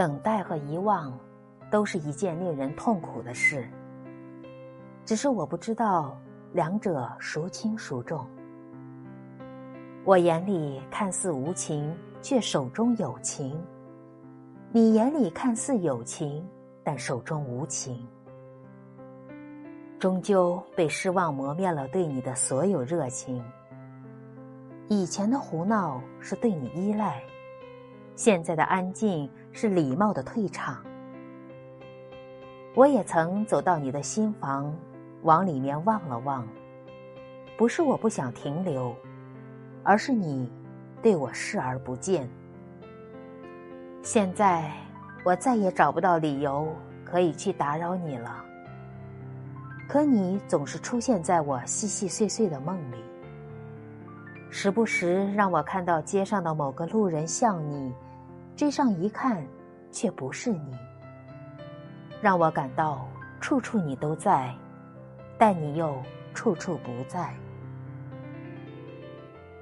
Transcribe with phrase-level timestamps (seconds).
[0.00, 1.12] 等待和遗忘，
[1.70, 3.68] 都是一件令人痛苦的事。
[5.04, 6.18] 只是我不知道
[6.54, 8.26] 两者孰轻孰重。
[10.06, 13.52] 我眼里看似无情，却手中有情；
[14.72, 16.48] 你眼里看似有情，
[16.82, 18.08] 但手中无情。
[19.98, 23.44] 终究被失望磨灭了对你的所有热情。
[24.88, 27.22] 以前的胡闹是对你依赖，
[28.22, 30.76] 现在的安静是礼貌的退场。
[32.74, 34.76] 我也曾走到你的心房，
[35.22, 36.46] 往里面望了望。
[37.56, 38.94] 不是我不想停留，
[39.82, 40.52] 而是你
[41.00, 42.28] 对我视而不见。
[44.02, 44.70] 现在
[45.24, 46.68] 我再也找不到理由
[47.02, 48.44] 可以去打扰你了。
[49.88, 52.96] 可你总是出现在我细细碎碎的梦里。
[54.50, 57.94] 时不时让我看到街上的某个路人像你，
[58.60, 59.42] 追上一看，
[59.90, 60.76] 却不是你。
[62.20, 63.08] 让我感到
[63.40, 64.54] 处处你都在，
[65.38, 65.96] 但你又
[66.34, 67.34] 处处不在。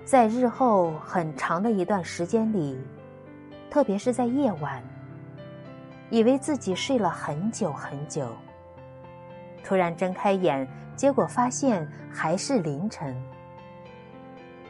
[0.04, 2.76] 在日后很长的一段时间里，
[3.70, 4.82] 特别是在夜晚，
[6.10, 8.34] 以为自己睡了很久很久，
[9.62, 13.16] 突然睁开眼，结果发现还是凌晨。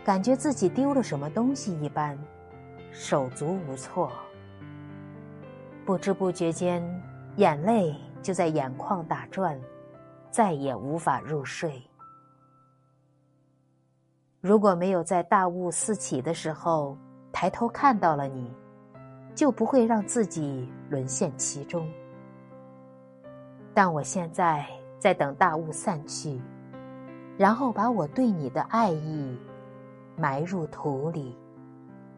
[0.04, 2.18] 感觉自己丢了什么东西一般，
[2.90, 4.10] 手足无措。
[5.84, 6.82] 不知不觉间，
[7.36, 9.58] 眼泪就在眼眶打转，
[10.30, 11.82] 再也无法入睡。
[14.40, 16.96] 如果没有在大雾四起的时候
[17.32, 18.52] 抬头看到了你，
[19.34, 21.88] 就不会让自己沦陷其中。
[23.74, 24.66] 但我现在
[24.98, 26.40] 在等大雾散去，
[27.36, 29.36] 然后把我对你的爱意。
[30.16, 31.38] 埋入土里。